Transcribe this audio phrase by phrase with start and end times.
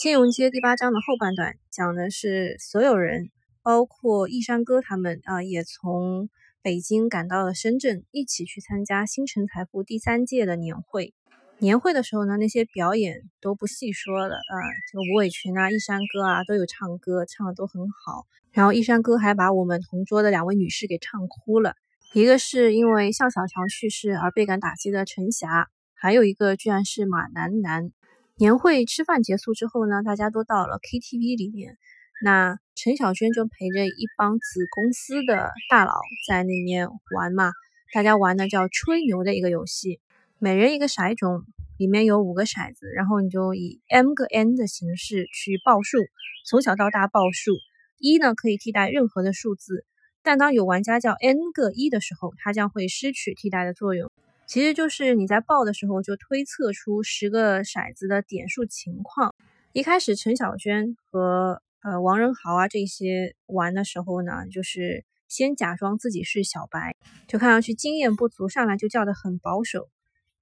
[0.00, 3.28] 金融街第八章的后半段讲的是所有人，
[3.62, 6.30] 包括易山哥他们啊，也从
[6.62, 11.12] 北京赶到了深圳，一起去参加星辰财富第三届的年会。
[11.58, 14.56] 年会的时候呢，那些表演都不细说了啊，
[14.90, 18.24] 就吴伟群啊、易山哥啊都有唱歌，唱的都很好。
[18.52, 21.74] 然后易山哥还把我们同桌的两位女士给唱哭了，
[22.14, 27.92] 一个是因为向小强去世而倍感打击的陈霞，还有一个居然是马楠楠。
[28.40, 31.76] 年会吃饭结束之后呢，大家都到了 KTV 里面。
[32.24, 35.92] 那陈小娟就陪着一帮子公司的大佬
[36.26, 37.52] 在那边玩嘛。
[37.92, 40.00] 大家玩的叫吹牛的一个游戏，
[40.38, 41.42] 每人一个骰盅，
[41.76, 45.98] 里面有五个骰子，然后你就以 m 个 n 的形式去报数，
[46.46, 47.52] 从小到大报数。
[47.98, 49.84] 一呢可以替代任何的数字，
[50.22, 54.10] 但当有玩家叫 n 个一的时候，它将会失去替代的作用。
[54.50, 59.32] 其实就是你在报的时候就推测出十个骰子的点数情况。
[59.72, 66.96] 一开始陈小娟和呃王仁豪啊这些玩的时候呢，就是先假装自己是小白，
[67.28, 69.88] 就看上去经验不足，上来就叫的很保守。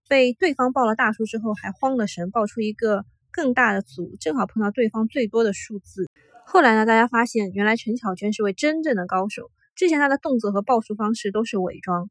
[0.08, 6.08] 被对方报了大数之后，还慌了神，报出一个更大的组，正好碰到对方最多的数字。
[6.46, 12.08] 后来呢，大家发现原来陈小娟是位真正的高手，之前她的动作和报数方式都是伪装。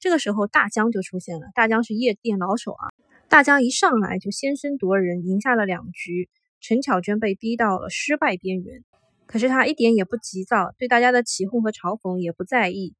[0.00, 1.48] 这个时候，大江就出现了。
[1.54, 2.88] 大江是夜店老手啊！
[3.28, 6.28] 大江一上来就先声夺人，赢下了两局。
[6.60, 8.82] 陈巧娟被逼到了失败边缘，
[9.26, 12.94] 可是他一点也不急躁，对大家的起哄和嘲讽也不在意。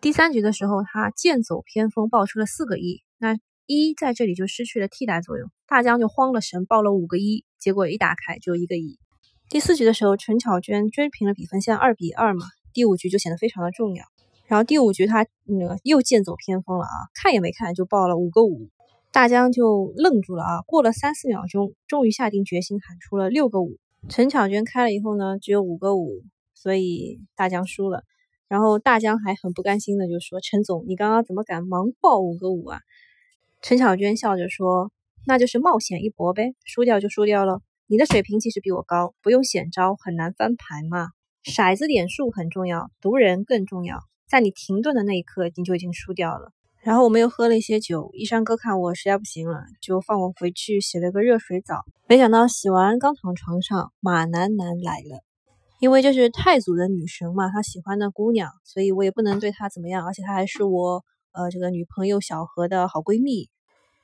[0.00, 5.50] 第三局的时候，他剑走偏锋，爆出了四个一，那一在这里就失去了替代作用。
[5.66, 8.98] 大江就慌了神，爆了五个一，结果一打开就一个一。
[9.50, 12.46] 第四局的时候，陈巧娟追平了比分，现在二比二嘛。
[12.72, 14.04] 第五局就显得非常的重要。
[14.48, 18.70] 然后第五局他那个又剑走偏锋了啊，看也没看就报了五个五，
[19.12, 20.62] 大江就愣住了啊。
[20.62, 23.76] 过了三四秒钟，终于下定决心喊出了六个五。
[24.08, 26.22] 陈巧娟开了以后呢，只有五个五，
[26.54, 28.04] 所以大江输了。
[28.48, 32.80] 然后大江还很不甘心的就说：“陈总，你刚刚怎么敢盲报五个五啊？”
[33.60, 34.90] 陈巧娟笑着说
[35.28, 37.60] ：“那就是冒险一搏呗，输掉就输掉了。
[37.86, 41.08] 你的水平其实比我高，不用险招很难翻盘嘛。
[41.44, 46.52] 骰子点数很重要，读人更重要。”在你停顿的那一刻，你就已经输掉了。
[46.82, 51.84] 然后我们又喝了一些酒，一山哥看我实在不行了，就放我回去洗了个热水澡。
[52.06, 55.22] 没想到洗完刚躺床上，马楠楠来了。
[55.80, 60.04] 因为这是太祖的女神嘛，她喜欢的姑娘，所以我也不能对她怎么样。
[60.04, 63.48] 而且她还是我呃这个女朋友小何的好闺蜜。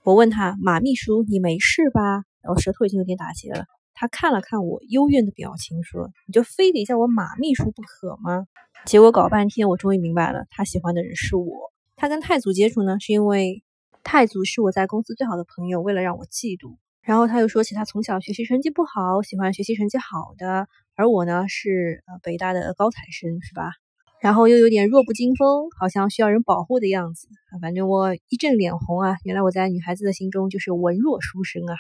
[0.05, 2.25] 我问她马秘书，你没事吧？
[2.49, 3.65] 我舌头已经有点打结了。
[3.95, 8.47] 他看了看我幽怨的表情，说：“你就非得叫我马秘书不可吗？”
[8.85, 11.73] 结果搞半天，我终于明白了，他喜欢的人是我。
[11.97, 13.63] 他跟太祖接触呢，是因为
[14.03, 16.77] 太祖是我在公司最好的朋友，为了让我嫉妒。
[17.01, 20.67] 然后他又说起他从小学习成绩不好，喜欢学习成绩好的，
[20.97, 23.73] 而我呢是呃北大的高材生，是吧？
[24.21, 27.29] 然后又有点弱不禁风，好像需要人保护的样子。
[27.61, 31.77] 反正我一阵脸红啊，原来我在女孩子的心中就是文弱书生啊。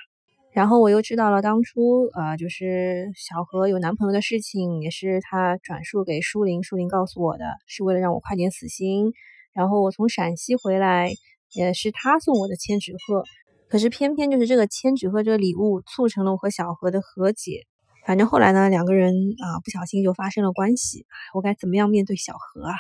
[0.54, 9.12] 然后我又知道了当初，呃，就是小何有男朋友的事情，也是他转述给舒林，舒林告诉我的，是为了让我快点死心。
[9.52, 11.10] 然后我从陕西回来，
[11.52, 13.24] 也是他送我的千纸鹤。
[13.68, 17.66] 可是偏偏就是这个千纸鹤这个礼物，促成了我和小何的和解。
[18.06, 21.04] 反正后来呢，两个人啊不小心就发生了关系，
[21.34, 22.74] 我该怎么样面对小何啊？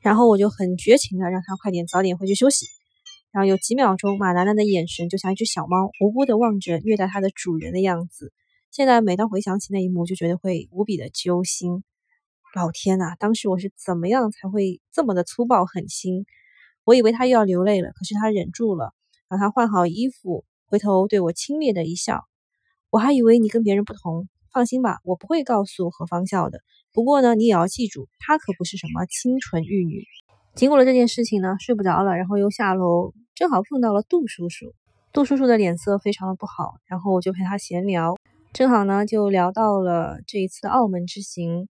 [0.00, 2.68] 然后我就很绝情的让他快点早点回去休息。
[3.32, 8.30] 然后有几秒钟，马楠楠的眼神就像一只小猫，无辜的望着虐待它的主人的样子。
[8.70, 11.82] 现在每当回想起那一幕，就觉得会无比的揪心。
[12.54, 16.26] 老天呐，当时我是怎么样才会这么的粗暴狠心？
[16.84, 18.92] 我以为他又要流泪了，可是他忍住了，
[19.28, 22.24] 然后他换好衣服，回头对我轻蔑的一笑。
[22.90, 26.60] 我还以为你跟别人不同，放心吧，我不会告诉何方笑的。
[26.92, 30.04] 不过呢，你也要记住，她可不是什么清纯玉女。
[30.54, 33.14] 经过了这件事情呢，睡不着了，然后又下楼。
[33.42, 34.72] 正好碰到了杜叔叔，
[35.12, 38.14] 杜叔叔的脸色非常的不好，然后我就陪他闲聊，
[38.52, 41.66] 正好呢就聊到了这一次澳门之行，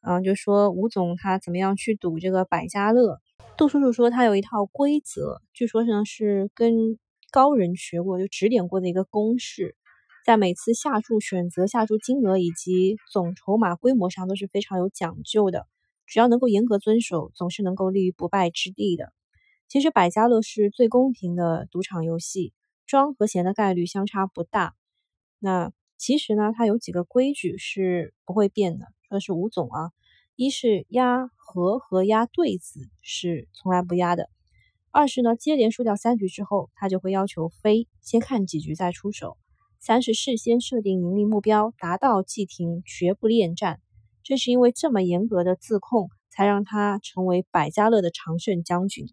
[0.00, 3.18] 嗯，就说吴总他怎么样去赌这个百家乐。
[3.58, 6.98] 杜叔叔说他有一套规则，据说呢是跟
[7.30, 9.76] 高人学过，就指点过的一个公式，
[10.24, 15.66] 在每次下注选择下注金额以及总筹码规模上都是非常有讲究的，
[16.06, 19.12] 只要能够严格遵守，总是能够立于不败之地的。
[19.70, 22.52] 其实百家乐是最公平的赌场游戏，
[22.86, 24.74] 庄和闲的概率相差不大。
[25.38, 29.92] 那其实呢，它有几个规矩是不会变的，说是五总啊。
[30.34, 34.28] 一是压和和压对子是从来不压的。
[34.90, 39.38] 二是呢，接连输掉三局之后，他就会要求飞，先看几局再出手。
[39.78, 43.78] 三是事先设定盈利目标，达到即停，绝不恋战。
[44.24, 49.06] 正是因为这么严格的自控，才让他成为百家乐的常胜将军。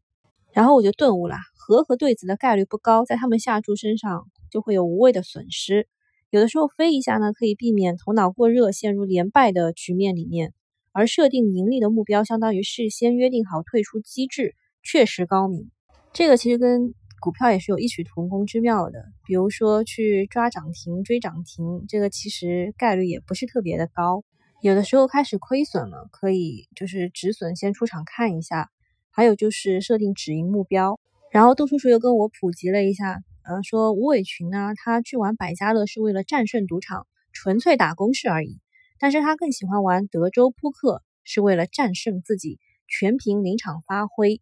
[0.58, 5.88] 然后我就顿悟了，和和对子的概率不高，在他们下注身上就会有无谓的损失。
[6.32, 10.56] 有的时候飞一下呢，可以避免头脑过热，陷入连败的局面里面。
[10.94, 15.70] 而设定盈利的目标，相当于事先约定好退出机制，确实高明。
[16.12, 19.06] 这个其实跟股票也是有异曲同工之妙的。
[19.28, 24.24] 比如说去抓涨停、追涨停，这个其实概率也不是特别的高。
[24.64, 28.72] 有的时候开始亏损了，可以就是止损先出场看一下。
[29.18, 31.00] 还有就是设定止盈目标。
[31.32, 33.20] 然后杜叔叔又跟我普及了一下。
[33.44, 38.60] 呃，说吴伟群呢，他去玩百家乐是为了战胜赌场，纯粹打公式而已。
[39.00, 44.40] 但是他更喜欢玩德州扑克，是为了战胜自己，全凭临场发挥。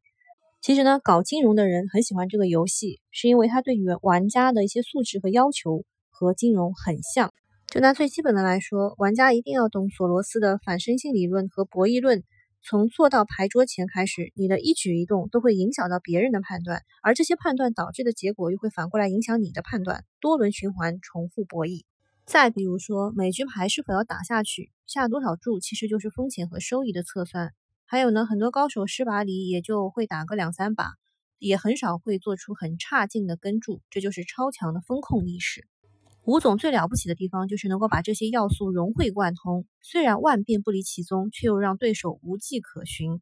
[0.62, 7.32] 其实呢，搞金融的人很喜欢这个游戏，是因为他对于玩家的一些素质和要求和金融很像。
[7.68, 12.26] 就拿最基本的来说，玩家一定要懂索罗斯的反身性理论和博弈论。
[12.68, 21.86] 从做到牌桌前开始，你的一举一动都会影响到别人的判断，而这些判断导致的结果又会反过来影响你的判断，多轮循环，重复博弈。
[22.26, 27.54] 再比如说，每局牌是否要打下去，下多少注，其实就是风险和收益的测算。
[27.86, 30.94] 还有呢，很多高手十把里也就会打个两三把，
[31.38, 35.68] 也很少会做出很差劲的跟注，这就是超强的风控意识。
[36.28, 43.22] 吴总最了不起的地方就是能够把这些要素融会贯通，虽然万变不离其宗，却又让对手无迹可寻。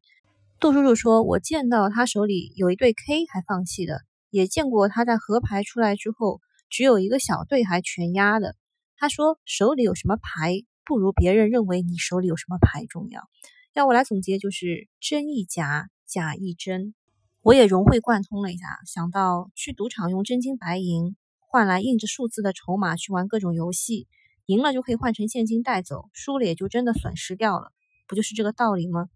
[0.58, 6.40] 杜叔叔说：“我见到他手里有一对 K 还放弃的，也见过他在河牌出来之后
[6.70, 8.56] 只有一个小对还全压的。”
[8.96, 13.20] 他说：“手里有什么牌，不如别人认为你手里有什么牌重要。”
[13.74, 16.94] 要我来总结，就是真亦假，假亦真。
[17.42, 21.16] 我也融会贯通了一下，想到去赌场用真金白银。
[21.54, 24.08] 换来印着数字的筹码去玩各种游戏，
[24.46, 27.70] 赢了就可以换成现金带走，输了也就真的损失掉了，
[28.08, 29.06] 不就是这个道理吗？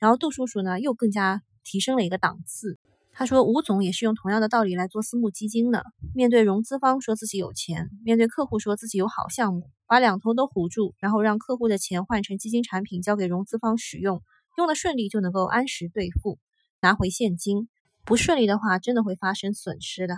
[0.00, 2.80] 然后杜叔叔呢又更加提升了一个档次，
[3.12, 5.84] 他说吴总也是用同样的道理来做私募基金的，
[6.16, 14.20] 面对融资方说自己有钱，面对客户说自己有好项目，把两头都唬住，然后让客户的钱换成基金产品交给融资方使用，
[14.58, 16.40] 用的顺利就能够按时兑付，
[16.80, 17.68] 拿回现金；
[18.04, 20.16] 不顺利的话，真的会发生损失的。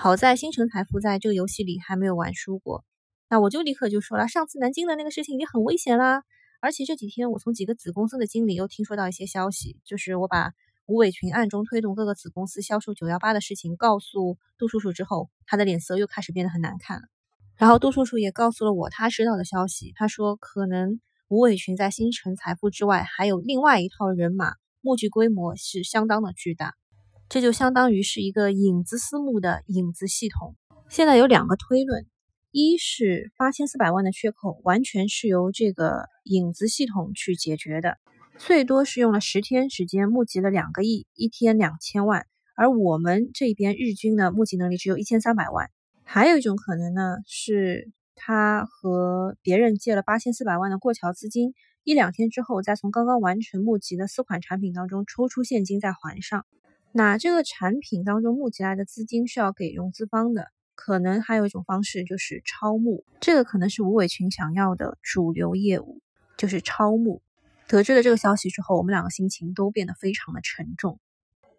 [0.00, 2.84] 好在星辰财富在这个游戏里还没有玩输过，
[3.28, 6.22] 那我就立刻就说了，上次南京的那个事情已经很危险啦。
[6.60, 10.52] 而且这几天我从几个子公司的经理又听说到一些消息，就是我把
[10.86, 17.08] 吴伟群暗中推动各个子公司销售九幺八的事情告诉杜叔叔之后，他的脸色又开始变得很难看了。
[17.56, 26.76] 然后杜叔叔也告诉了我他知道的消息，他说可能吴伟群在星辰财富之外还有另外一套人马，募集规模是相当的巨大。
[27.28, 30.56] 这就相当于是一个影子私募的影子系统。
[30.88, 32.06] 现在有两个推论：
[32.52, 37.98] 一是八千四百万的缺口完全是由这个影子系统去解决的，
[38.38, 42.24] 最多是用了十天时间募集了两个亿，一天两千万，
[42.56, 45.68] 而我们这边日均的募集能力只有一千三百万。
[46.04, 51.52] 还有一种可能呢，是他和别人借了八千四百万的过桥资金，
[51.84, 56.46] 一两天之后再从刚刚完成募集的四款产品当中抽出现金再还上。
[56.98, 66.02] 那这个产品当中募集来的资金是要给融资方的，可能还有一种方式就是超募，这个可能是吴伟群想要的主流业务，
[66.36, 67.22] 就是超募。
[67.68, 70.98] 得知了这个消息之后，我们两个心情都变得非常的沉重。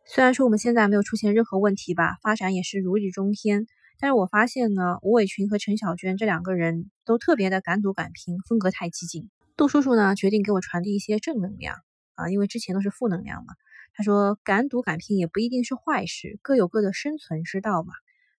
[0.03, 3.65] 虽然说我们现在没有出现任何问题吧，发展也是如日中天，
[3.97, 9.29] 但是我发现呢，吴伟群和陈小娟这两个人都特别的敢赌敢拼，风格太激进。
[9.55, 11.77] 杜叔叔呢决定给我传递一些正能量
[12.15, 13.53] 啊，因为之前都是负能量嘛。
[13.99, 17.91] 他说：“敢赌敢拼也不一定是坏事，各有各的生存之道嘛。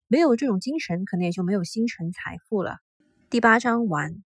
[0.08, 2.78] 没有这种精神，可能也就没有星辰财富了。”
[3.28, 4.22] 第八章完。